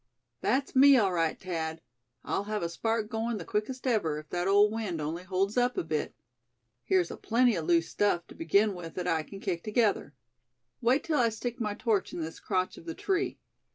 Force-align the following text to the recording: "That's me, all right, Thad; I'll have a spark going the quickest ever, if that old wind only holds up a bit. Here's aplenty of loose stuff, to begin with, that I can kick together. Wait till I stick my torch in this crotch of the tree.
"That's 0.41 0.75
me, 0.75 0.97
all 0.97 1.13
right, 1.13 1.39
Thad; 1.39 1.79
I'll 2.23 2.45
have 2.45 2.63
a 2.63 2.69
spark 2.69 3.07
going 3.07 3.37
the 3.37 3.45
quickest 3.45 3.85
ever, 3.85 4.17
if 4.17 4.29
that 4.29 4.47
old 4.47 4.71
wind 4.71 4.99
only 4.99 5.21
holds 5.21 5.57
up 5.57 5.77
a 5.77 5.83
bit. 5.83 6.15
Here's 6.83 7.11
aplenty 7.11 7.55
of 7.55 7.65
loose 7.67 7.89
stuff, 7.89 8.25
to 8.29 8.33
begin 8.33 8.73
with, 8.73 8.95
that 8.95 9.07
I 9.07 9.21
can 9.21 9.39
kick 9.39 9.63
together. 9.63 10.15
Wait 10.81 11.03
till 11.03 11.19
I 11.19 11.29
stick 11.29 11.61
my 11.61 11.75
torch 11.75 12.13
in 12.13 12.19
this 12.19 12.39
crotch 12.39 12.79
of 12.79 12.85
the 12.87 12.95
tree. 12.95 13.37